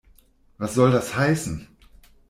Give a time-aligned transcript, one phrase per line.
[0.57, 1.67] Was soll das heißen?